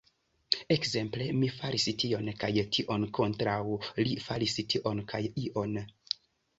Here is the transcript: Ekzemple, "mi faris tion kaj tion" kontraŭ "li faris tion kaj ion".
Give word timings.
Ekzemple, 0.75 1.27
"mi 1.41 1.49
faris 1.57 1.85
tion 2.05 2.33
kaj 2.45 2.51
tion" 2.79 3.07
kontraŭ 3.21 3.61
"li 4.03 4.19
faris 4.27 4.61
tion 4.75 5.07
kaj 5.15 5.27
ion". 5.49 5.83